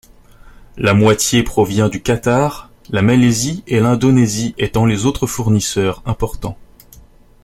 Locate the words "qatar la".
2.01-3.03